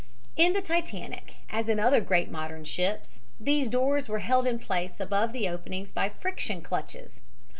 [0.35, 4.99] In the Titanic, as in other great modern ships, these doors were held in place
[4.99, 7.19] above the openings by friction clutches.